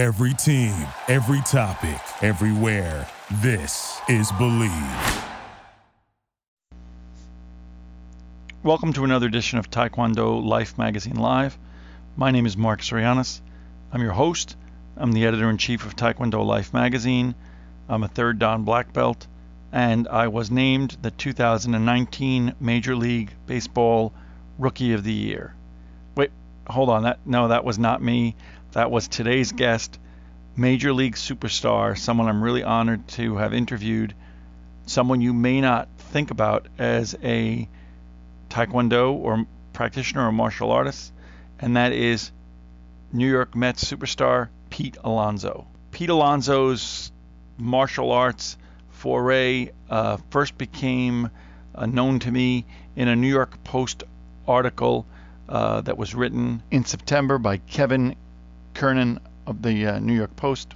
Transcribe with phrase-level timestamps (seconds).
[0.00, 0.74] Every team,
[1.08, 3.06] every topic, everywhere.
[3.42, 5.24] This is Bleav.
[8.62, 11.58] Welcome to another edition of Taekwondo Life Magazine Live.
[12.16, 13.42] My name is Mark Sorianis.
[13.92, 14.56] I'm your host.
[14.96, 17.34] I'm the editor in chief of Taekwondo Life Magazine.
[17.86, 19.26] I'm a third Dan black belt,
[19.70, 24.14] and I was named the 2019 Major League Baseball
[24.58, 25.54] Rookie of the Year.
[26.16, 26.30] Wait,
[26.70, 27.02] hold on.
[27.02, 28.34] That no, that was not me.
[28.72, 29.98] That was today's guest,
[30.56, 34.14] Major League superstar, someone I'm really honored to have interviewed,
[34.86, 37.68] someone you may not think about as a
[38.48, 41.12] Taekwondo or practitioner or martial artist,
[41.58, 42.30] and that is
[43.12, 45.66] New York Mets superstar Pete Alonso.
[45.90, 47.10] Pete Alonso's
[47.58, 48.56] martial arts
[48.90, 51.28] foray uh, first became
[51.74, 52.64] uh, known to me
[52.94, 54.04] in a New York Post
[54.46, 55.06] article
[55.48, 58.14] uh, that was written in September by Kevin
[58.74, 60.74] Kernan of the uh, New York Post,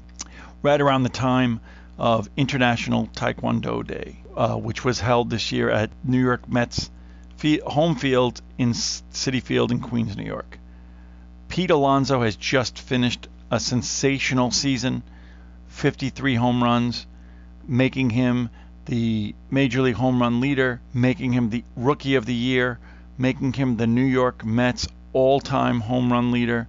[0.62, 1.61] right around the time
[1.98, 6.91] of International Taekwondo Day, uh, which was held this year at New York Mets
[7.66, 10.59] home field in Citi Field in Queens, New York.
[11.49, 15.02] Pete Alonso has just finished a sensational season,
[15.68, 17.07] 53 home runs,
[17.66, 18.49] making him
[18.87, 22.79] the Major League home run leader, making him the Rookie of the Year,
[23.18, 26.66] making him the New York Mets all time home run leader.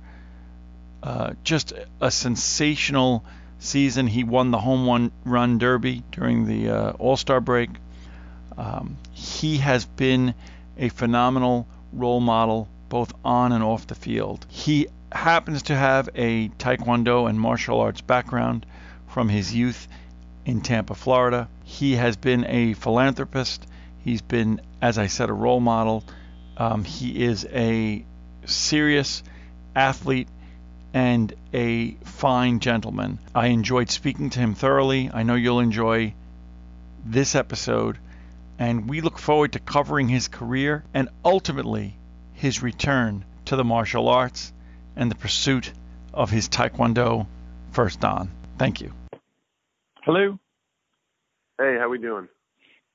[1.06, 3.24] Uh, just a sensational
[3.60, 4.08] season.
[4.08, 7.70] He won the home run derby during the uh, All Star break.
[8.58, 10.34] Um, he has been
[10.80, 14.48] a phenomenal role model both on and off the field.
[14.50, 18.66] He happens to have a taekwondo and martial arts background
[19.08, 19.88] from his youth
[20.44, 21.48] in Tampa, Florida.
[21.64, 23.68] He has been a philanthropist.
[24.04, 26.04] He's been, as I said, a role model.
[26.58, 28.04] Um, he is a
[28.46, 29.22] serious
[29.76, 30.30] athlete
[30.96, 33.20] and a fine gentleman.
[33.36, 35.12] I enjoyed speaking to him thoroughly.
[35.14, 36.14] I know you'll enjoy
[37.06, 37.98] this episode
[38.58, 41.98] and we look forward to covering his career and ultimately
[42.34, 44.54] his return to the martial arts
[44.96, 45.74] and the pursuit
[46.14, 47.28] of his Taekwondo
[47.74, 48.32] first dan.
[48.58, 48.94] Thank you.
[50.04, 50.40] Hello.
[51.58, 52.30] Hey, how are we doing?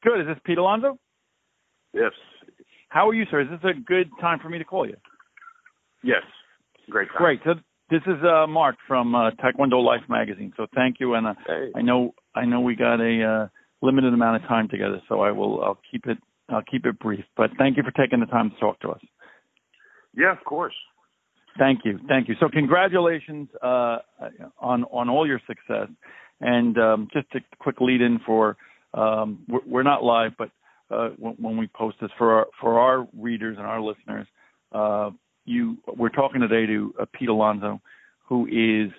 [0.03, 0.23] Good.
[0.23, 0.99] Is this Pete Alonso?
[1.93, 2.13] Yes.
[2.89, 3.43] How are you, sir?
[3.43, 4.97] Is this a good time for me to call you?
[6.03, 6.23] Yes.
[6.89, 7.19] Great time.
[7.19, 7.41] Great.
[7.45, 7.55] So
[7.91, 10.53] this is uh, Mark from uh, Taekwondo Life magazine.
[10.57, 11.71] So thank you, and uh, hey.
[11.75, 13.49] I know I know we got a uh,
[13.83, 16.19] limited amount of time together, so I will I'll keep it
[16.49, 17.25] I'll keep it brief.
[17.37, 19.01] But thank you for taking the time to talk to us.
[20.17, 20.75] Yeah, of course.
[21.59, 22.37] Thank you, thank you.
[22.41, 23.99] So congratulations uh,
[24.59, 25.89] on on all your success.
[26.41, 28.57] And um, just a quick lead in for
[28.95, 30.51] um, we're, we're, not live, but
[30.91, 34.27] uh, when, when, we post this for our for our readers and our listeners,
[34.73, 35.11] uh,
[35.51, 37.81] you we're talking today to uh, Pete Alonso,
[38.29, 38.91] who is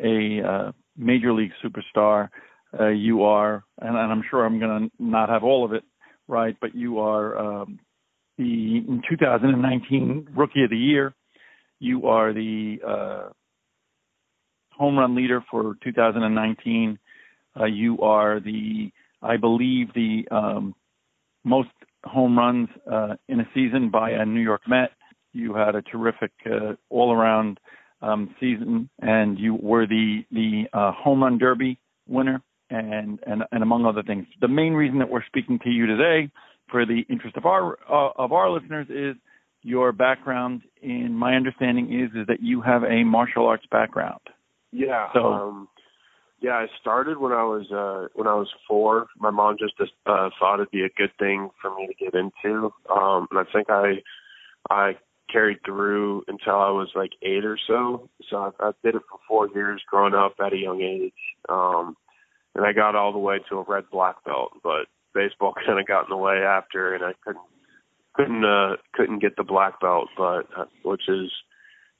[0.00, 2.28] a uh, major league superstar
[2.78, 5.84] uh, you are, and, and, I'm sure I'm going to not have all of it
[6.28, 7.78] right, but you are um,
[8.36, 11.14] the 2019 Rookie of the Year.
[11.78, 13.28] You are the uh,
[14.72, 16.98] home run leader for 2019.
[17.58, 18.90] Uh, you are the,
[19.22, 20.74] I believe, the um,
[21.44, 21.70] most
[22.04, 24.90] home runs uh, in a season by a New York Met.
[25.36, 27.60] You had a terrific uh, all-around
[28.02, 33.62] um, season, and you were the the uh, home run derby winner and, and, and
[33.62, 34.26] among other things.
[34.40, 36.30] The main reason that we're speaking to you today,
[36.70, 39.16] for the interest of our uh, of our listeners, is
[39.62, 40.62] your background.
[40.82, 44.20] In my understanding, is is that you have a martial arts background.
[44.72, 45.08] Yeah.
[45.14, 45.20] So.
[45.24, 45.68] Um,
[46.38, 49.06] yeah, I started when I was uh when I was four.
[49.18, 52.70] My mom just uh thought it'd be a good thing for me to get into.
[52.94, 54.02] Um and I think I
[54.68, 54.96] I
[55.36, 58.08] carried through until I was like eight or so.
[58.30, 61.12] So I, I did it for four years growing up at a young age.
[61.48, 61.96] Um
[62.54, 65.86] and I got all the way to a red black belt, but baseball kind of
[65.86, 67.44] got in the way after, and I couldn't
[68.14, 71.30] couldn't uh, couldn't get the black belt, but uh, which is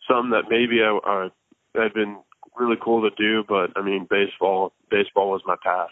[0.09, 2.17] something that maybe I, I had been
[2.57, 5.91] really cool to do, but I mean baseball baseball was my path.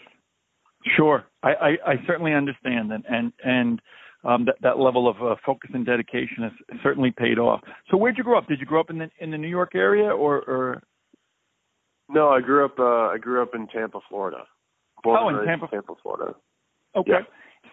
[0.97, 3.81] Sure, I, I, I certainly understand, and and and
[4.25, 6.51] um, that that level of uh, focus and dedication has
[6.83, 7.61] certainly paid off.
[7.89, 8.47] So, where'd you grow up?
[8.47, 10.83] Did you grow up in the in the New York area, or, or?
[12.09, 12.79] No, I grew up.
[12.79, 14.43] Uh, I grew up in Tampa, Florida.
[15.03, 16.35] Born oh, in Tampa, Tampa, Florida.
[16.95, 17.11] Okay.
[17.11, 17.19] Yeah.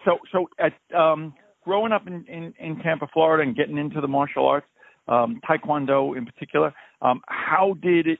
[0.05, 1.33] So, so at um,
[1.63, 4.67] growing up in, in, in Tampa, Florida, and getting into the martial arts,
[5.07, 8.19] um, Taekwondo in particular, um, how did it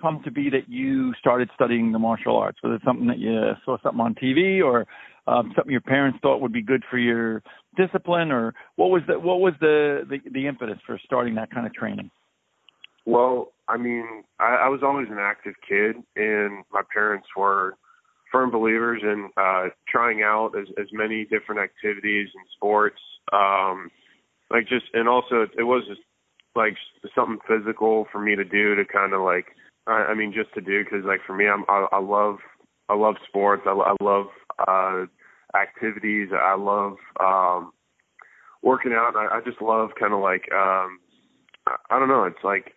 [0.00, 2.58] come to be that you started studying the martial arts?
[2.62, 4.86] Was it something that you saw something on TV, or
[5.26, 7.42] um, something your parents thought would be good for your
[7.76, 11.66] discipline, or what was the what was the, the the impetus for starting that kind
[11.66, 12.10] of training?
[13.06, 17.76] Well, I mean, I, I was always an active kid, and my parents were
[18.32, 22.98] firm believers in uh, trying out as, as many different activities and sports.
[23.32, 23.90] Um,
[24.50, 26.00] like just, and also it, was just
[26.56, 26.76] like
[27.14, 29.46] something physical for me to do to kind of like,
[29.86, 32.38] I, I mean, just to do because like for me, I'm I, I love
[32.88, 33.62] I love sports.
[33.66, 34.26] I, I love
[34.58, 35.06] uh,
[35.56, 36.28] activities.
[36.32, 37.72] I love um,
[38.62, 39.16] working out.
[39.16, 40.98] I, I just love kind of like um,
[41.66, 42.24] I, I don't know.
[42.24, 42.74] It's like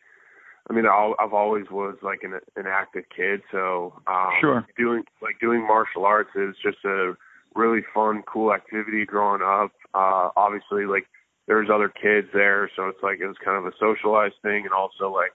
[0.70, 4.68] I mean, I'll, I've always was like an an active kid, so um, sure.
[4.78, 7.14] doing like doing martial arts is just a
[7.56, 9.72] really fun, cool activity growing up.
[9.94, 11.06] Uh, obviously, like
[11.48, 14.74] there's other kids there, so it's like it was kind of a socialized thing, and
[14.74, 15.32] also like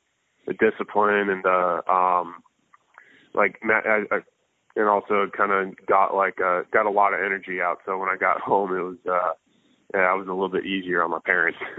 [0.47, 2.43] the discipline and the um,
[3.35, 4.19] like I, I,
[4.77, 7.79] and also kind of got like uh, got a lot of energy out.
[7.87, 9.33] So when I got home, it was uh,
[9.95, 11.59] yeah, I was a little bit easier on my parents.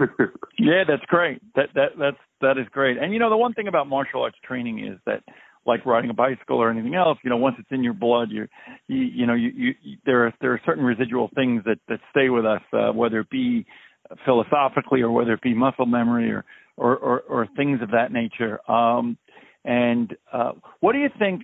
[0.58, 1.40] yeah, that's great.
[1.56, 2.98] That that that's that is great.
[2.98, 5.22] And you know, the one thing about martial arts training is that
[5.66, 8.46] like riding a bicycle or anything else, you know, once it's in your blood, you
[8.86, 9.50] you, you know, you,
[9.82, 13.20] you, there are there are certain residual things that that stay with us, uh, whether
[13.20, 13.66] it be
[14.24, 16.44] philosophically or whether it be muscle memory or
[16.76, 18.60] or or, or things of that nature.
[18.70, 19.16] Um,
[19.64, 21.42] and uh, what do you think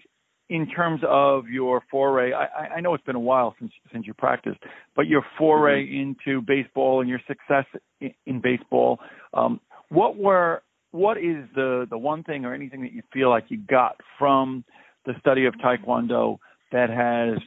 [0.50, 4.12] in terms of your foray, I, I know it's been a while since since you
[4.12, 4.58] practiced,
[4.96, 6.14] but your foray mm-hmm.
[6.26, 7.64] into baseball and your success
[8.00, 8.98] in, in baseball,
[9.32, 13.44] um, what were what is the the one thing or anything that you feel like
[13.48, 14.64] you got from
[15.06, 16.38] the study of Taekwondo
[16.72, 17.38] that has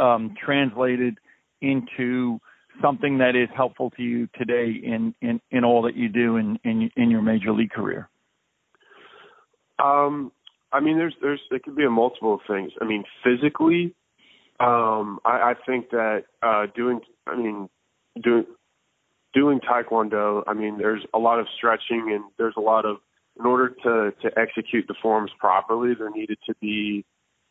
[0.00, 1.18] um, translated
[1.60, 2.40] into
[2.80, 6.58] something that is helpful to you today in in, in all that you do in,
[6.64, 8.08] in in your major league career?
[9.78, 10.32] Um,
[10.72, 12.72] I mean, there's there's it could be a multiple of things.
[12.80, 13.94] I mean, physically,
[14.60, 17.68] um, I, I think that uh, doing, I mean,
[18.22, 18.46] doing
[19.32, 20.42] doing taekwondo.
[20.46, 22.96] I mean, there's a lot of stretching and there's a lot of
[23.38, 27.04] in order to to execute the forms properly, there needed to be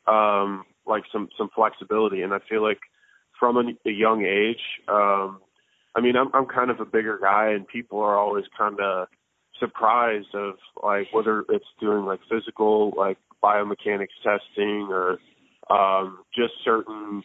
[0.07, 2.79] um, like some some flexibility, and I feel like
[3.39, 4.61] from a, a young age.
[4.87, 5.39] Um,
[5.95, 9.07] I mean, I'm I'm kind of a bigger guy, and people are always kind of
[9.59, 15.19] surprised of like whether it's doing like physical like biomechanics testing or
[15.69, 17.23] um just certain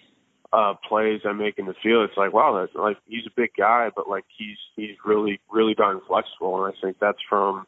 [0.52, 2.08] uh plays I make in the field.
[2.08, 5.74] It's like wow, that's like he's a big guy, but like he's he's really really
[5.74, 7.66] darn flexible, and I think that's from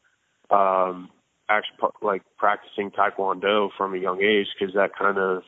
[0.50, 1.10] um
[1.48, 5.42] actually like practicing taekwondo from a young age because that kind of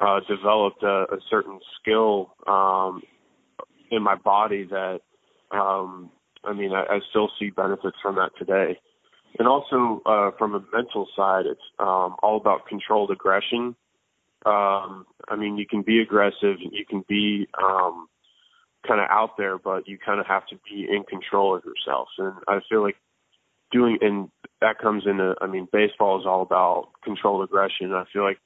[0.00, 3.02] uh developed a, a certain skill um
[3.90, 5.00] in my body that
[5.50, 6.10] um
[6.44, 8.78] I mean, I, I still see benefits from that today.
[9.38, 13.76] And also uh, from a mental side, it's um, all about controlled aggression.
[14.46, 18.08] Um, I mean, you can be aggressive, you can be um,
[18.86, 22.08] kind of out there, but you kind of have to be in control of yourself.
[22.18, 22.96] And I feel like
[23.70, 27.92] doing, and that comes into, I mean, baseball is all about controlled aggression.
[27.92, 28.38] I feel like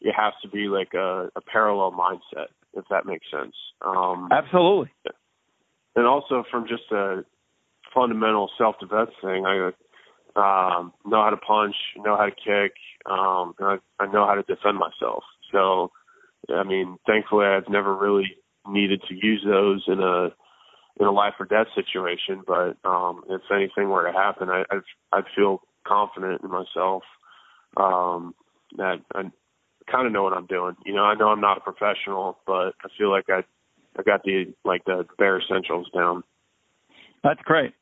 [0.00, 3.54] it has to be like a, a parallel mindset, if that makes sense.
[3.82, 4.90] Um, Absolutely.
[5.96, 7.24] And also from just a
[7.94, 9.44] fundamental self defense thing.
[9.46, 9.70] I
[10.36, 12.74] um, know how to punch, know how to kick,
[13.06, 15.24] um, I, I know how to defend myself.
[15.52, 15.90] So,
[16.50, 18.36] I mean, thankfully, I've never really
[18.68, 20.28] needed to use those in a
[21.00, 22.42] in a life or death situation.
[22.46, 24.82] But um, if anything were to happen, I I'd,
[25.12, 27.02] I'd feel confident in myself
[27.76, 28.34] um,
[28.76, 29.22] that I
[29.90, 30.76] kind of know what I'm doing.
[30.84, 33.42] You know, I know I'm not a professional, but I feel like I
[33.98, 36.22] I got the like the bare essentials down.
[37.24, 37.72] That's great.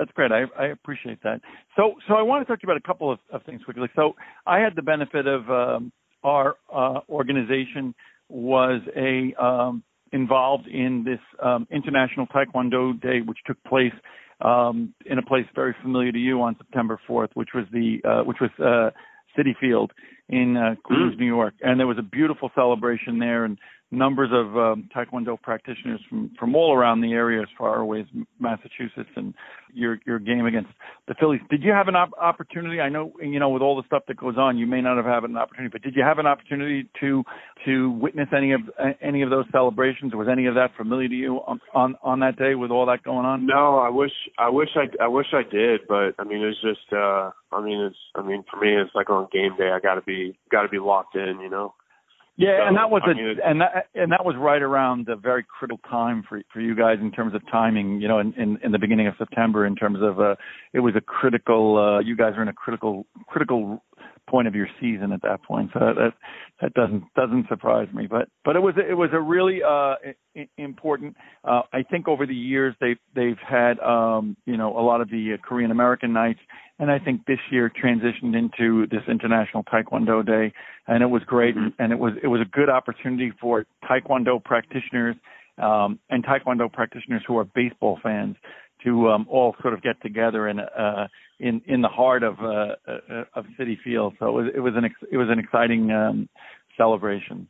[0.00, 0.32] That's great.
[0.32, 1.42] I, I appreciate that.
[1.76, 3.86] So, so I want to talk to you about a couple of, of things quickly.
[3.94, 4.14] So,
[4.46, 5.92] I had the benefit of um,
[6.24, 7.94] our uh, organization
[8.30, 13.92] was a um, involved in this um, International Taekwondo Day, which took place
[14.40, 18.24] um, in a place very familiar to you on September 4th, which was the uh,
[18.24, 18.90] which was uh,
[19.38, 19.92] Citi Field
[20.30, 21.18] in uh, Queens, mm.
[21.18, 23.58] New York, and there was a beautiful celebration there, and
[23.90, 28.06] numbers of um, Taekwondo practitioners from from all around the area, as far away as
[28.38, 29.34] Massachusetts, and
[29.74, 30.70] your your game against
[31.08, 31.40] the Phillies.
[31.50, 32.80] Did you have an op- opportunity?
[32.80, 35.06] I know you know with all the stuff that goes on, you may not have
[35.06, 37.24] had an opportunity, but did you have an opportunity to
[37.64, 40.14] to witness any of uh, any of those celebrations?
[40.14, 43.02] Was any of that familiar to you on on, on that day with all that
[43.02, 43.46] going on?
[43.46, 46.92] No, I wish I wish I I wish I did, but I mean it's just
[46.92, 49.96] uh I mean it's I mean for me it's like on game day I got
[49.96, 51.74] to be got to be locked in, you know.
[52.40, 55.04] Yeah, so, and that was I a mean, and that and that was right around
[55.06, 58.00] the very critical time for for you guys in terms of timing.
[58.00, 60.36] You know, in in, in the beginning of September, in terms of uh,
[60.72, 61.76] it was a critical.
[61.76, 63.82] Uh, you guys are in a critical critical
[64.30, 65.70] point of your season at that point.
[65.74, 66.12] So that
[66.62, 68.06] that doesn't doesn't surprise me.
[68.06, 69.96] But but it was it was a really uh,
[70.56, 71.16] important.
[71.44, 75.10] Uh, I think over the years they've they've had um, you know a lot of
[75.10, 76.40] the uh, Korean American nights,
[76.80, 80.52] and I think this year transitioned into this International Taekwondo Day,
[80.88, 81.54] and it was great.
[81.54, 85.14] And, and it was it was a good opportunity for Taekwondo practitioners
[85.58, 88.36] um, and Taekwondo practitioners who are baseball fans
[88.84, 91.06] to um, all sort of get together in uh,
[91.38, 94.14] in in the heart of uh, uh, of Citi Field.
[94.18, 96.30] So it was it was an ex- it was an exciting um,
[96.78, 97.46] celebration.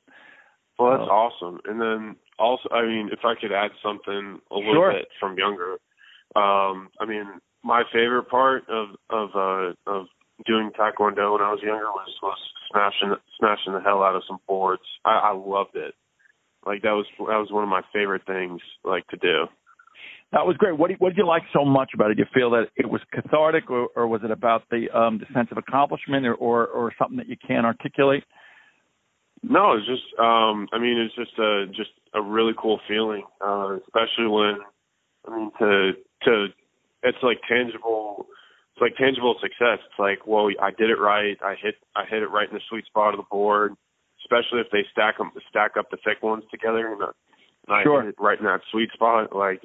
[0.77, 1.61] Well, that's so, awesome.
[1.67, 4.93] And then also, I mean, if I could add something a little sure.
[4.93, 5.73] bit from younger,
[6.35, 7.27] um, I mean,
[7.63, 10.07] my favorite part of of uh, of
[10.47, 12.39] doing taekwondo when I was younger was was
[12.71, 14.83] smashing smashing the hell out of some boards.
[15.05, 15.95] I, I loved it.
[16.67, 19.47] Like that was that was one of my favorite things like to do.
[20.33, 20.79] That was great.
[20.79, 22.15] What did, what did you like so much about it?
[22.15, 25.27] Did you feel that it was cathartic, or, or was it about the um, the
[25.35, 28.23] sense of accomplishment, or, or or something that you can't articulate?
[29.43, 33.77] No, it's just um I mean it's just a just a really cool feeling, uh,
[33.77, 34.59] especially when
[35.27, 35.93] I mean to
[36.25, 36.47] to
[37.03, 38.27] it's like tangible
[38.75, 39.83] it's like tangible success.
[39.85, 41.37] It's like, well, I did it right.
[41.45, 43.75] I hit I hit it right in the sweet spot of the board,
[44.25, 47.13] especially if they stack them stack up the thick ones together and, uh,
[47.69, 48.03] and I sure.
[48.03, 49.35] hit it right in that sweet spot.
[49.35, 49.63] Like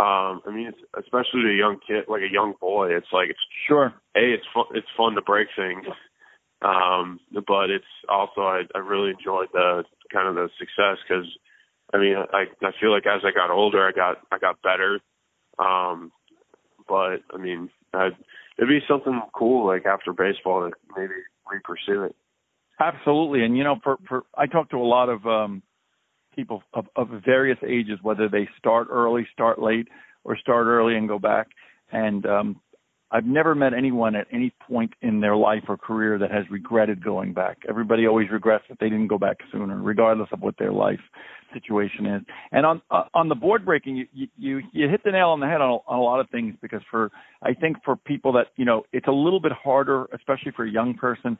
[0.00, 3.28] um, I mean, it's, especially to a young kid, like a young boy, it's like
[3.28, 3.92] it's sure.
[4.16, 4.64] A, it's fun.
[4.72, 5.84] It's fun to break things,
[6.62, 11.28] um, but it's also I, I really enjoyed the kind of the success because,
[11.92, 15.00] I mean, I I feel like as I got older, I got I got better.
[15.58, 16.12] Um,
[16.90, 18.16] but I mean, I'd,
[18.58, 21.14] it'd be something cool like after baseball to maybe
[21.50, 22.16] re-pursue it.
[22.80, 25.62] Absolutely, and you know, for for I talk to a lot of um
[26.34, 29.88] people of, of various ages, whether they start early, start late,
[30.24, 31.48] or start early and go back.
[31.92, 32.60] And um,
[33.12, 37.02] I've never met anyone at any point in their life or career that has regretted
[37.02, 37.58] going back.
[37.68, 41.00] Everybody always regrets that they didn't go back sooner, regardless of what their life
[41.52, 42.22] situation is.
[42.52, 45.46] And on uh, on the board breaking, you, you you hit the nail on the
[45.46, 47.10] head on a, on a lot of things because for
[47.42, 50.70] I think for people that you know it's a little bit harder, especially for a
[50.70, 51.36] young person,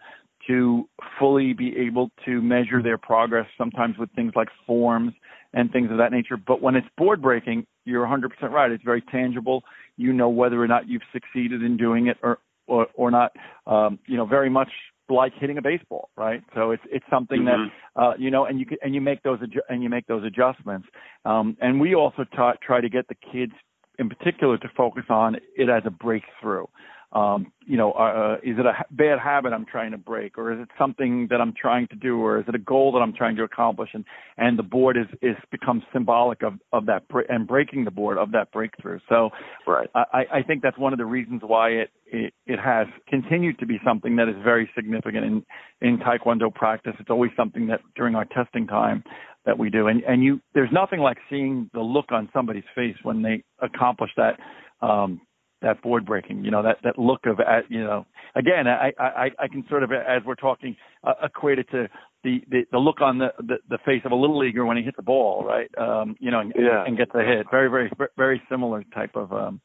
[0.48, 3.46] to fully be able to measure their progress.
[3.56, 5.12] Sometimes with things like forms
[5.52, 6.36] and things of that nature.
[6.36, 8.70] But when it's board breaking, you're 100% right.
[8.70, 9.64] It's very tangible.
[10.00, 13.32] You know whether or not you've succeeded in doing it or or, or not.
[13.66, 14.70] Um, you know, very much
[15.08, 16.42] like hitting a baseball, right?
[16.54, 17.68] So it's it's something mm-hmm.
[17.96, 20.06] that uh, you know, and you can, and you make those adju- and you make
[20.06, 20.88] those adjustments.
[21.24, 23.52] Um, and we also try to get the kids
[23.98, 26.64] in particular to focus on it as a breakthrough
[27.12, 30.60] um, you know, uh, is it a bad habit I'm trying to break, or is
[30.60, 33.34] it something that I'm trying to do, or is it a goal that I'm trying
[33.36, 33.90] to accomplish?
[33.94, 34.04] And
[34.36, 38.30] and the board is is becomes symbolic of of that and breaking the board of
[38.32, 39.00] that breakthrough.
[39.08, 39.30] So,
[39.66, 43.58] right, I, I think that's one of the reasons why it, it it has continued
[43.58, 45.44] to be something that is very significant in
[45.80, 46.94] in Taekwondo practice.
[47.00, 49.02] It's always something that during our testing time
[49.46, 52.96] that we do, and and you there's nothing like seeing the look on somebody's face
[53.02, 54.38] when they accomplish that.
[54.80, 55.20] Um,
[55.62, 57.38] that board breaking, you know, that that look of,
[57.68, 61.68] you know, again, I I I can sort of as we're talking uh, equate it
[61.70, 61.88] to
[62.24, 64.82] the, the the look on the, the the face of a little leaguer when he
[64.82, 65.70] hits the ball, right?
[65.78, 66.84] Um, you know, and, yeah.
[66.86, 67.46] and gets a hit.
[67.50, 69.32] Very very very similar type of.
[69.32, 69.60] um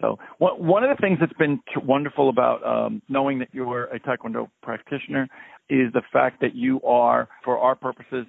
[0.00, 3.98] so one one of the things that's been wonderful about um, knowing that you're a
[3.98, 5.28] Taekwondo practitioner
[5.68, 8.26] is the fact that you are, for our purposes,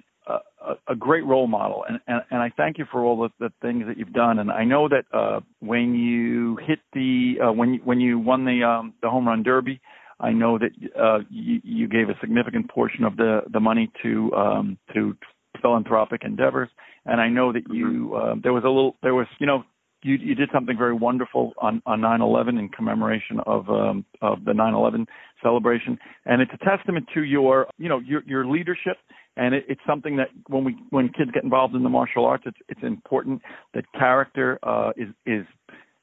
[0.60, 3.52] a, a great role model, and, and, and I thank you for all the, the
[3.62, 4.38] things that you've done.
[4.38, 8.44] And I know that uh, when you hit the uh, when you, when you won
[8.44, 9.80] the um, the home run derby,
[10.20, 14.32] I know that uh, you, you gave a significant portion of the the money to
[14.34, 15.16] um, to
[15.62, 16.68] philanthropic endeavors,
[17.06, 19.64] and I know that you uh, there was a little there was you know
[20.02, 24.52] you you did something very wonderful on on 9/11 in commemoration of um, of the
[24.52, 25.06] 9/11
[25.42, 28.96] celebration, and it's a testament to your you know your your leadership
[29.36, 32.44] and it, it's something that when we when kids get involved in the martial arts,
[32.46, 33.42] it's it's important
[33.74, 35.46] that character uh, is is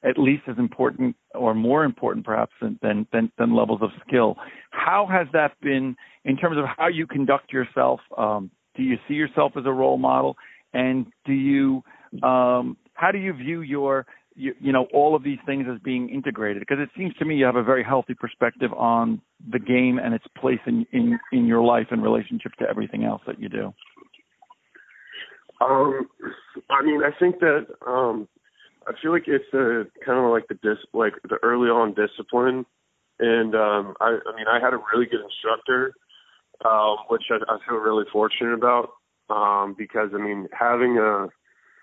[0.04, 4.36] at least as important or more important perhaps than, than than levels of skill.
[4.70, 8.00] How has that been in terms of how you conduct yourself?
[8.16, 10.36] Um, do you see yourself as a role model,
[10.72, 11.82] and do you
[12.22, 14.06] um, how do you view your
[14.38, 17.36] you, you know all of these things as being integrated because it seems to me
[17.36, 21.46] you have a very healthy perspective on the game and its place in in in
[21.46, 23.74] your life and relationship to everything else that you do.
[25.60, 26.08] Um
[26.70, 28.28] i mean i think that um
[28.86, 32.64] i feel like it's a kind of like the dis like the early on discipline.
[33.18, 35.94] And um i i mean i had a really good instructor
[36.64, 38.90] um which i, I feel really fortunate about
[39.30, 41.26] um because i mean having a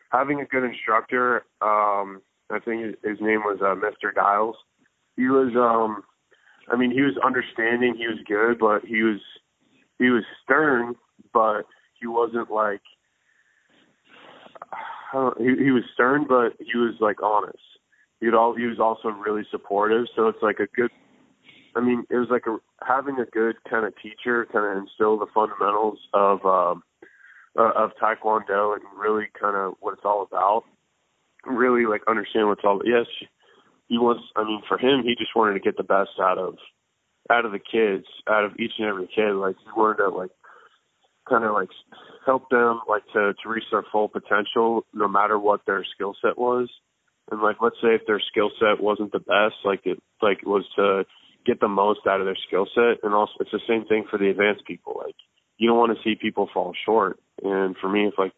[0.10, 2.22] having a good instructor um
[2.52, 4.14] I think his name was uh, Mr.
[4.14, 4.56] Giles.
[5.16, 6.04] He was um
[6.72, 9.20] I mean, he was understanding, he was good, but he was
[10.00, 10.96] he was stern,
[11.34, 11.64] but
[12.00, 12.82] he wasn't like
[15.38, 17.58] he, he was stern, but he was like honest.
[18.20, 20.08] He'd all he was also really supportive.
[20.16, 20.92] So it's like a good.
[21.76, 25.18] I mean, it was like a having a good kind of teacher, kind of instill
[25.20, 26.84] the fundamentals of um,
[27.58, 30.64] uh, of Taekwondo and really kind of what it's all about.
[31.46, 32.82] Really like understand what's all.
[32.84, 33.06] Yes,
[33.88, 34.24] he wants.
[34.36, 36.56] I mean, for him, he just wanted to get the best out of
[37.32, 39.34] out of the kids, out of each and every kid.
[39.34, 40.32] Like he wanted to like
[41.30, 41.70] kind of like
[42.26, 46.38] help them like to to reach their full potential, no matter what their skill set
[46.38, 46.70] was.
[47.32, 50.48] And like, let's say if their skill set wasn't the best, like it like it
[50.48, 51.06] was to
[51.46, 53.04] get the most out of their skill set.
[53.04, 55.02] And also, it's the same thing for the advanced people.
[55.04, 55.16] Like,
[55.58, 57.20] you don't want to see people fall short.
[57.44, 58.34] And for me, it's like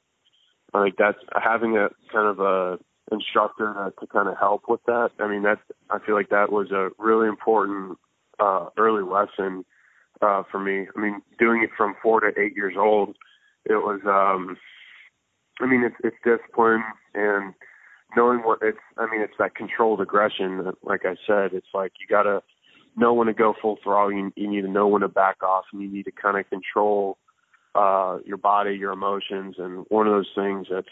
[0.74, 2.78] like that's having a kind of a
[3.12, 5.12] instructor to, to kind of help with that.
[5.20, 5.60] I mean, that
[5.90, 7.98] I feel like that was a really important
[8.40, 9.66] uh, early lesson
[10.22, 10.88] uh, for me.
[10.96, 13.16] I mean, doing it from four to eight years old,
[13.66, 14.02] it was.
[14.06, 14.58] um
[15.60, 16.84] I mean, it's it's discipline
[17.16, 17.54] and
[18.16, 18.78] knowing what it's.
[18.98, 20.72] I mean, it's that controlled aggression.
[20.84, 22.44] Like I said, it's like you gotta
[22.96, 24.12] know when to go full throttle.
[24.12, 26.50] You, you need to know when to back off, and you need to kind of
[26.50, 27.18] control
[27.76, 30.88] uh your body, your emotions, and one of those things that's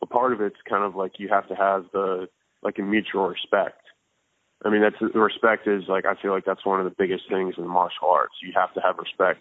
[0.00, 2.28] a part of it's kind of like you have to have the
[2.62, 3.80] like a mutual respect.
[4.64, 7.24] I mean, that's the respect is like I feel like that's one of the biggest
[7.28, 8.34] things in martial arts.
[8.42, 9.40] You have to have respect,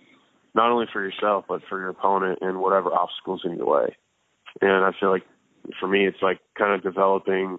[0.55, 3.95] not only for yourself but for your opponent and whatever obstacles in your way.
[4.61, 5.23] And I feel like
[5.79, 7.57] for me, it's like kind of developing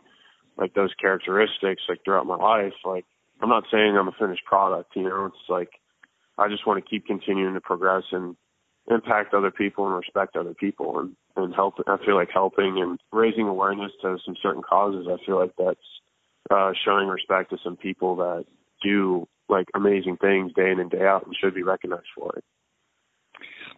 [0.58, 2.74] like those characteristics like throughout my life.
[2.84, 3.04] Like
[3.40, 5.26] I'm not saying I'm a finished product, you know.
[5.26, 5.70] It's like
[6.38, 8.36] I just want to keep continuing to progress and
[8.90, 11.74] impact other people and respect other people and and help.
[11.86, 15.06] I feel like helping and raising awareness to some certain causes.
[15.10, 15.80] I feel like that's
[16.50, 18.44] uh, showing respect to some people that
[18.82, 22.44] do like amazing things day in and day out and should be recognized for it.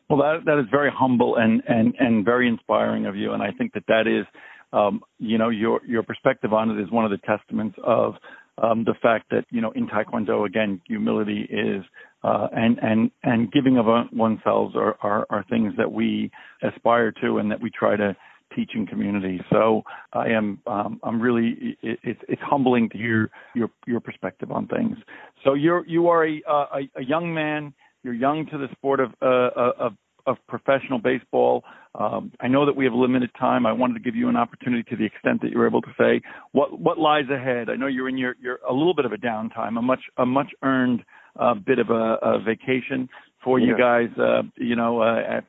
[0.09, 3.53] Well, that that is very humble and and and very inspiring of you, and I
[3.53, 4.27] think that that is,
[4.73, 8.15] um, you know, your your perspective on it is one of the testaments of
[8.59, 11.85] um, the fact that you know in Taekwondo again, humility is
[12.25, 16.31] uh, and and and giving of oneself are, are are things that we
[16.63, 18.17] aspire to and that we try to
[18.57, 19.41] teaching community.
[19.51, 19.83] So
[20.13, 24.67] I am um, I'm really it, it's it's humbling to hear your your perspective on
[24.69, 24.97] things.
[25.45, 27.75] So you're you are a a, a young man.
[28.03, 29.93] You're young to the sport of uh, uh, of
[30.27, 31.63] of professional baseball.
[31.95, 33.67] Um, I know that we have limited time.
[33.67, 36.23] I wanted to give you an opportunity to the extent that you're able to say
[36.53, 37.69] what what lies ahead.
[37.69, 40.25] I know you're in your you're a little bit of a downtime, a much a
[40.25, 41.05] much earned
[41.37, 43.09] uh, bit of a, a vacation
[43.43, 43.67] for yeah.
[43.69, 44.09] you guys.
[44.19, 45.45] Uh, you know, uh, at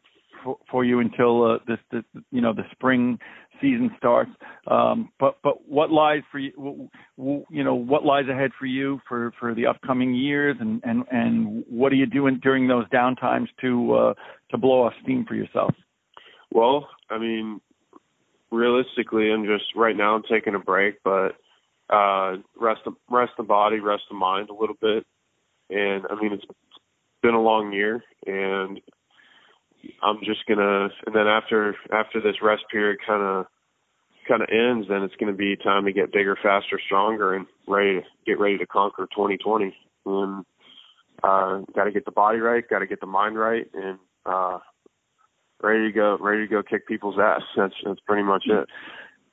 [0.45, 3.17] for, for you until uh, this, this, you know, the spring
[3.59, 4.31] season starts.
[4.67, 6.89] Um, but but what lies for you?
[7.17, 11.63] You know, what lies ahead for you for for the upcoming years, and and and
[11.69, 14.13] what are you doing during those downtimes to uh,
[14.51, 15.73] to blow off steam for yourself?
[16.51, 17.59] Well, I mean,
[18.51, 21.35] realistically, I'm just right now I'm taking a break, but
[21.87, 25.05] uh rest the rest the body, rest the mind a little bit.
[25.69, 26.45] And I mean, it's
[27.21, 28.79] been a long year, and
[30.01, 33.45] I'm just gonna, and then after after this rest period kind of
[34.27, 38.01] kind of ends, then it's to be time to get bigger, faster, stronger, and ready
[38.01, 39.75] to get ready to conquer 2020.
[40.05, 40.45] And
[41.23, 44.59] uh, got to get the body right, got to get the mind right, and uh,
[45.61, 47.41] ready to go, ready to go kick people's ass.
[47.55, 48.67] That's that's pretty much it.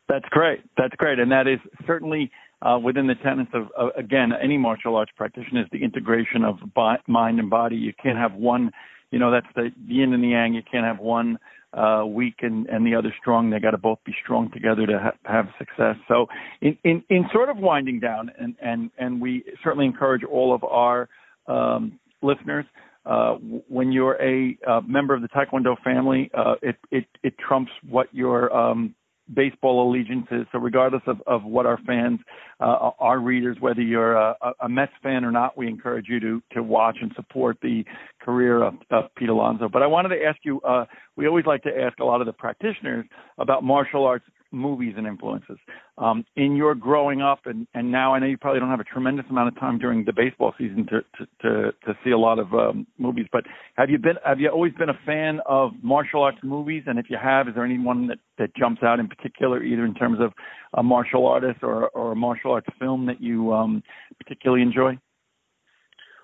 [0.09, 0.61] That's great.
[0.77, 2.31] That's great, and that is certainly
[2.63, 6.57] uh, within the tenets of, uh, again, any martial arts practitioner is the integration of
[6.75, 7.77] bi- mind and body.
[7.77, 8.71] You can't have one
[9.13, 10.55] you know that's the yin and the yang.
[10.55, 11.39] You can't have one
[11.75, 13.51] uh, weak and, and the other strong.
[13.51, 15.97] They got to both be strong together to ha- have success.
[16.09, 16.27] So,
[16.61, 20.65] in, in, in sort of winding down, and, and, and we certainly encourage all of
[20.65, 21.09] our
[21.47, 22.65] um, listeners.
[23.05, 23.35] Uh,
[23.69, 28.07] when you're a uh, member of the Taekwondo family, uh, it, it, it trumps what
[28.13, 28.95] your um,
[29.33, 30.47] baseball allegiances.
[30.53, 32.21] So regardless of, of what our fans,
[32.61, 36.43] uh, our readers, whether you're a, a Mets fan or not, we encourage you to
[36.53, 37.85] to watch and support the
[38.21, 39.69] career of, of Pete Alonso.
[39.69, 40.61] But I wanted to ask you.
[40.61, 40.85] Uh,
[41.17, 43.05] we always like to ask a lot of the practitioners
[43.39, 45.59] about martial arts movies and influences.
[45.99, 48.85] Um, in your growing up, and, and now I know you probably don't have a
[48.85, 52.39] tremendous amount of time during the baseball season to to to, to see a lot
[52.39, 53.27] of um, movies.
[53.33, 53.45] But
[53.77, 56.85] have you been have you always been a fan of martial arts movies?
[56.87, 59.95] And if you have, is there anyone that that jumps out in particular, either in
[59.95, 60.33] terms of
[60.75, 63.83] a martial artist or or a martial arts film that you um,
[64.19, 64.99] particularly enjoy?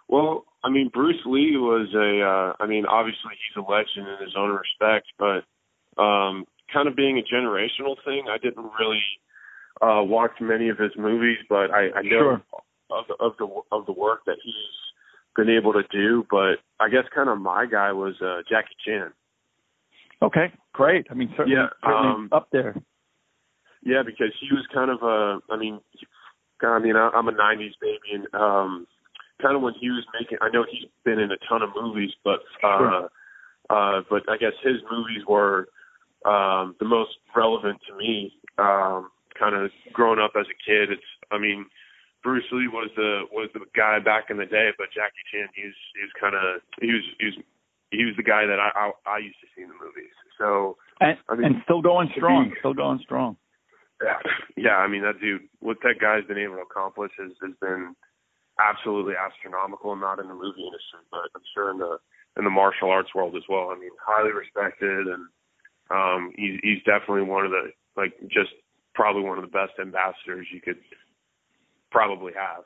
[0.09, 2.25] Well, I mean, Bruce Lee was a.
[2.25, 5.45] Uh, I mean, obviously he's a legend in his own respect, but
[6.03, 8.27] um, kind of being a generational thing.
[8.31, 9.03] I didn't really
[9.81, 12.43] uh watch many of his movies, but I, I know sure.
[12.91, 14.55] of the of the of the work that he's
[15.37, 16.27] been able to do.
[16.31, 19.13] But I guess kind of my guy was uh, Jackie Chan.
[20.21, 21.07] Okay, great.
[21.11, 22.75] I mean, certainly, Yeah, certainly um, up there.
[23.85, 25.39] Yeah, because he was kind of a.
[25.53, 25.81] I mean,
[26.61, 28.87] I mean, I- I'm a '90s baby, and um,
[29.41, 30.39] kind of when he was making.
[30.41, 33.11] I know he's been in a ton of movies, but uh, Sure.
[33.71, 35.69] uh, but I guess his movies were
[36.29, 38.33] um, the most relevant to me.
[38.59, 41.11] Um, kind of growing up as a kid, it's.
[41.31, 41.67] I mean,
[42.23, 45.65] Bruce Lee was the was the guy back in the day, but Jackie Chan, he
[45.65, 47.37] was he was kind of he was he was
[47.91, 50.13] he was the guy that I, I I used to see in the movies.
[50.39, 53.37] So And, I mean, and still going strong, be- still going strong.
[54.03, 54.19] yeah,
[54.57, 54.77] yeah.
[54.83, 57.95] I mean, that dude, what that guy's been able to accomplish has, has been
[58.59, 59.95] absolutely astronomical.
[59.95, 61.99] Not in the movie industry, but I'm sure in the
[62.37, 63.71] in the martial arts world as well.
[63.71, 65.31] I mean, highly respected, and
[65.91, 68.51] um, he's he's definitely one of the like just
[68.95, 70.79] probably one of the best ambassadors you could
[71.91, 72.65] probably have.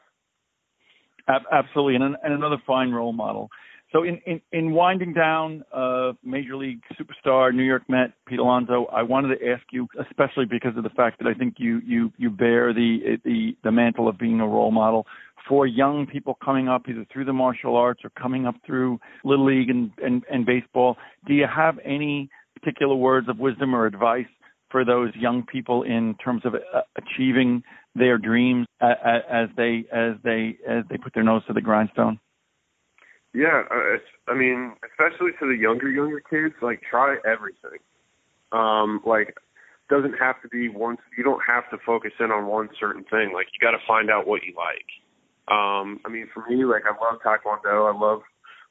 [1.52, 3.48] Absolutely, and, and another fine role model.
[3.92, 8.86] So, in, in, in winding down, uh, Major League superstar, New York Met, Pete Alonso,
[8.86, 12.10] I wanted to ask you, especially because of the fact that I think you you
[12.16, 15.06] you bear the the the mantle of being a role model
[15.46, 19.44] for young people coming up either through the martial arts or coming up through little
[19.44, 20.96] league and and, and baseball.
[21.26, 22.30] Do you have any
[22.62, 24.26] particular words of wisdom or advice
[24.70, 27.62] for those young people in terms of uh, achieving
[27.94, 32.18] their dreams as they as they as they put their nose to the grindstone?
[33.34, 37.80] Yeah, uh, I mean, especially to the younger younger kids, like try everything.
[38.52, 39.36] Um, like
[39.88, 40.96] doesn't have to be one.
[41.16, 43.32] You don't have to focus in on one certain thing.
[43.34, 44.88] Like you got to find out what you like.
[45.48, 47.92] Um, I mean, for me, like I love taekwondo.
[47.92, 48.22] I love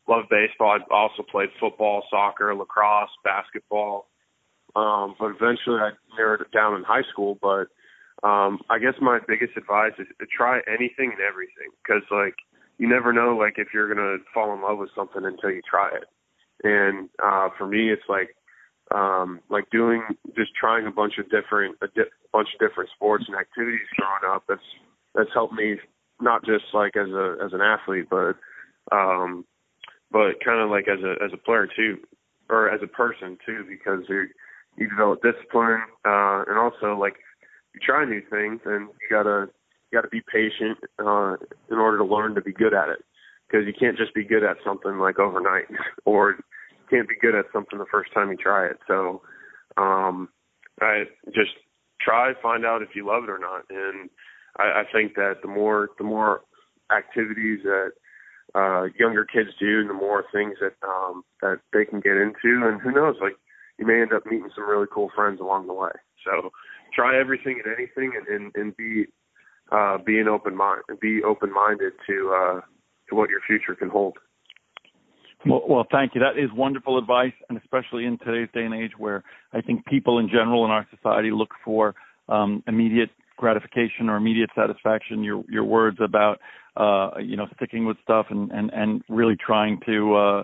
[0.08, 0.78] love baseball.
[0.80, 4.08] I also played football, soccer, lacrosse, basketball.
[4.76, 7.38] Um, but eventually, I narrowed it down in high school.
[7.42, 7.68] But
[8.28, 12.36] um, I guess my biggest advice is to try anything and everything because, like,
[12.78, 15.90] you never know, like, if you're gonna fall in love with something until you try
[15.90, 16.06] it.
[16.64, 18.36] And uh, for me, it's like
[18.94, 20.04] um, like doing
[20.36, 24.36] just trying a bunch of different a di- bunch of different sports and activities growing
[24.36, 24.44] up.
[24.48, 24.62] That's
[25.16, 25.78] that's helped me
[26.20, 28.36] not just like as a as an athlete, but
[28.92, 29.46] um,
[30.12, 31.98] but kind of like as a as a player too,
[32.50, 34.28] or as a person too, because you
[34.78, 37.16] you develop discipline uh, and also like
[37.74, 39.48] you try new things and you gotta
[39.92, 41.36] you gotta be patient uh,
[41.70, 43.04] in order to learn to be good at it
[43.48, 45.66] because you can't just be good at something like overnight
[46.06, 46.38] or
[46.90, 48.78] can't be good at something the first time you try it.
[48.88, 49.22] So
[49.78, 50.30] um,
[50.82, 51.52] I just
[52.02, 54.10] try find out if you love it or not and
[54.58, 56.42] I, I think that the more the more
[56.92, 57.92] activities that
[58.56, 62.66] uh younger kids do and the more things that um that they can get into
[62.68, 63.34] and who knows like
[63.78, 65.92] you may end up meeting some really cool friends along the way
[66.26, 66.50] so
[66.94, 69.06] try everything and anything and and, and be
[69.72, 72.62] uh be an open mind be open minded to uh
[73.10, 74.18] to what your future can hold
[75.46, 76.22] Well, well, thank you.
[76.22, 80.20] That is wonderful advice, and especially in today's day and age, where I think people
[80.20, 81.96] in general in our society look for
[82.30, 85.24] um, immediate gratification or immediate satisfaction.
[85.24, 86.40] Your your words about
[86.76, 90.44] uh, you know sticking with stuff and and and really trying to uh,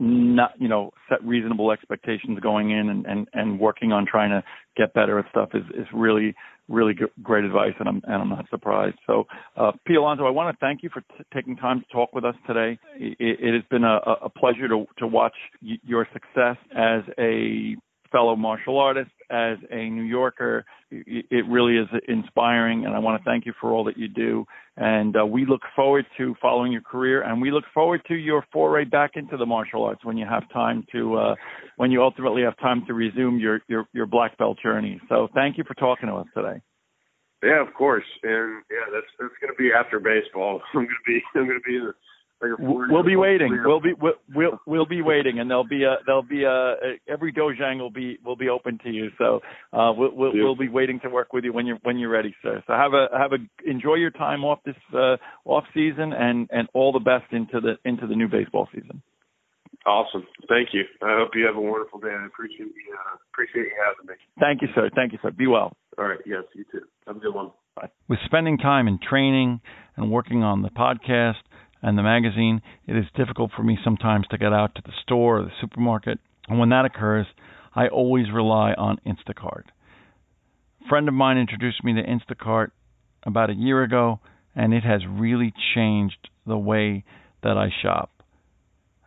[0.00, 4.42] not you know set reasonable expectations going in and and and working on trying to
[4.76, 6.34] get better at stuff is is really
[6.68, 8.96] really g- great advice and I'm and I'm not surprised.
[9.06, 9.26] So
[9.56, 12.24] uh Pete Alonso, I want to thank you for t- taking time to talk with
[12.24, 12.78] us today.
[12.96, 17.76] It, it has been a, a pleasure to to watch y- your success as a
[18.10, 20.64] fellow martial artist, as a New Yorker.
[20.90, 24.46] It really is inspiring, and I want to thank you for all that you do.
[24.76, 28.44] And uh, we look forward to following your career, and we look forward to your
[28.52, 31.34] foray back into the martial arts when you have time to, uh,
[31.76, 35.00] when you ultimately have time to resume your your, your black belt journey.
[35.08, 36.62] So thank you for talking to us today.
[37.42, 41.06] yeah of course and yeah that's that's going to be after baseball i'm going to
[41.06, 41.94] be i'm going to be in the
[42.40, 43.52] We'll be waiting.
[43.52, 43.66] Yeah.
[43.66, 46.74] We'll be we'll we'll, we'll be waiting, and there'll be a there'll be a
[47.08, 49.10] every dojang will be will be open to you.
[49.18, 49.40] So
[49.72, 52.34] uh, we'll we'll, we'll be waiting to work with you when you're when you're ready,
[52.42, 52.62] sir.
[52.66, 56.68] So have a have a enjoy your time off this uh, off season, and and
[56.74, 59.02] all the best into the into the new baseball season.
[59.86, 63.62] awesome thank you i hope you have a wonderful day i appreciate you uh, appreciate
[63.62, 64.90] you having me Thank you, sir.
[64.94, 65.30] Thank you, sir.
[65.30, 65.76] Be well.
[65.98, 67.88] all right yes you too have a good one Bye.
[68.08, 69.60] With spending time in training
[69.96, 71.42] and working on the podcast
[71.82, 75.38] and the magazine, it is difficult for me sometimes to get out to the store
[75.38, 76.18] or the supermarket.
[76.48, 77.26] And when that occurs,
[77.74, 79.64] I always rely on Instacart.
[80.84, 82.70] A friend of mine introduced me to Instacart
[83.24, 84.20] about a year ago,
[84.56, 87.04] and it has really changed the way
[87.42, 88.10] that I shop.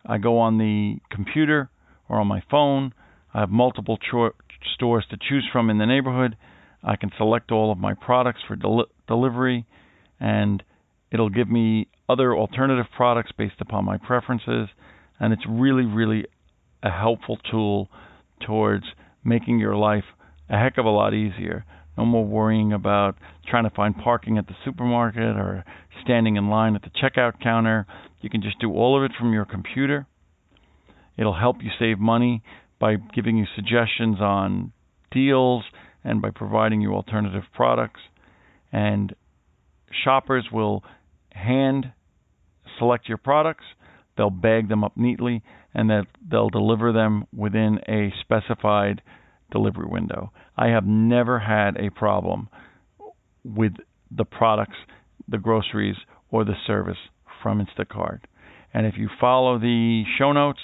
[0.06, 1.70] I go on the computer
[2.08, 2.94] or on my phone.
[3.34, 4.34] I have multiple cho-
[4.74, 6.36] stores to choose from in the neighborhood.
[6.82, 9.66] I can select all of my products for del- delivery,
[10.18, 10.62] and
[11.10, 14.68] it'll give me other alternative products based upon my preferences,
[15.20, 16.26] and it's really, really
[16.82, 17.88] a helpful tool
[18.44, 18.84] towards
[19.24, 20.04] making your life
[20.50, 21.64] a heck of a lot easier.
[21.96, 25.64] No more worrying about trying to find parking at the supermarket or
[26.02, 27.86] standing in line at the checkout counter.
[28.20, 30.06] You can just do all of it from your computer.
[31.16, 32.42] It'll help you save money
[32.78, 34.72] by giving you suggestions on
[35.10, 35.64] deals
[36.02, 38.00] and by providing you alternative products.
[38.72, 39.14] And
[40.04, 40.82] shoppers will
[41.34, 41.92] hand
[42.78, 43.64] select your products,
[44.16, 45.42] they'll bag them up neatly,
[45.74, 49.02] and that they'll deliver them within a specified
[49.50, 50.32] delivery window.
[50.56, 52.48] I have never had a problem
[53.44, 53.72] with
[54.10, 54.76] the products,
[55.28, 55.96] the groceries,
[56.30, 56.98] or the service
[57.42, 58.20] from Instacart.
[58.74, 60.60] And if you follow the show notes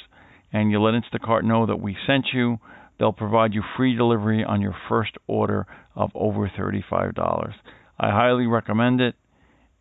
[0.52, 2.58] and you let Instacart know that we sent you,
[2.98, 7.52] they'll provide you free delivery on your first order of over $35.
[8.00, 9.14] I highly recommend it,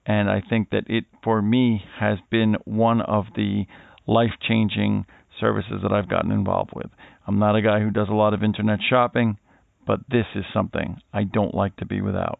[0.07, 3.65] and I think that it, for me, has been one of the
[4.07, 5.05] life changing
[5.39, 6.87] services that I've gotten involved with.
[7.27, 9.37] I'm not a guy who does a lot of internet shopping,
[9.85, 12.39] but this is something I don't like to be without.